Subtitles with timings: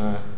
[0.00, 0.29] Uh,